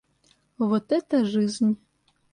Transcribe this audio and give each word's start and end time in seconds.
Вот 0.57 0.91
это 0.91 1.25
жизнь! 1.25 1.77